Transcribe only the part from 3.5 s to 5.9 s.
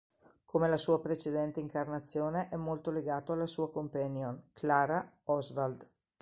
companion, Clara Oswald.